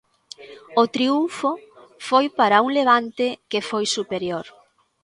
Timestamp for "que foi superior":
3.51-4.45